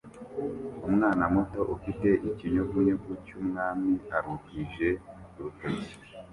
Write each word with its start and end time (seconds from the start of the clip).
Umwana 0.87 1.23
muto 1.33 1.61
ufite 1.75 2.09
ikinyugunyugu 2.29 3.09
cyumwami 3.25 3.93
aruhije 4.15 4.87
urutoki 5.37 5.93